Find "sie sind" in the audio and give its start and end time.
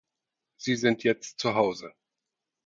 0.57-1.03